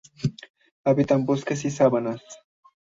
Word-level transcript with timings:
Habitan 0.83 1.27
bosques 1.27 1.63
y 1.65 1.69
sabanas. 1.69 2.21